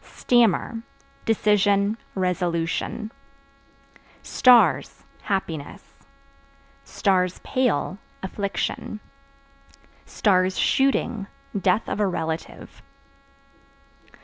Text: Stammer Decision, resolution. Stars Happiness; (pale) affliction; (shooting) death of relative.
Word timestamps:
Stammer 0.15 0.81
Decision, 1.25 1.95
resolution. 2.15 3.11
Stars 4.23 5.03
Happiness; 5.21 5.93
(pale) 7.43 7.99
affliction; 8.23 8.99
(shooting) 10.49 11.27
death 11.55 11.87
of 11.87 11.99
relative. 11.99 12.81